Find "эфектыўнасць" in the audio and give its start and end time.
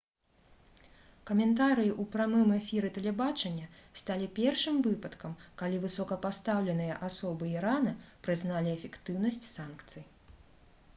8.77-9.49